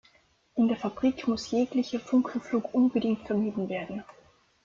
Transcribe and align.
In 0.55 0.67
der 0.67 0.77
Fabrik 0.77 1.27
muss 1.27 1.51
jeglicher 1.51 1.99
Funkenflug 1.99 2.73
unbedingt 2.73 3.27
vermieden 3.27 3.69
werden. 3.69 4.03